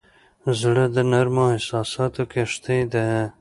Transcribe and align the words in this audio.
زړه 0.59 0.85
د 0.95 0.97
نرمو 1.11 1.45
احساساتو 1.55 2.21
کښتۍ 2.31 2.81
ده. 2.93 3.05